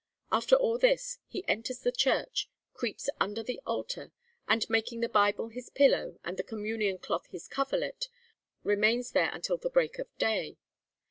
[0.31, 4.11] After all this, he enters the church, creeps under the altar,
[4.47, 8.09] and making the Bible his pillow and the communion cloth his coverlet,
[8.63, 10.57] remains there until the break of day.